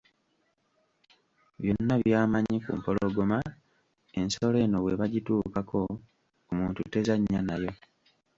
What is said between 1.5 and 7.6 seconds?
Byonna by'amanyi ku mpologoma, ensolo eno bwe bagituukako, omuntu tezannya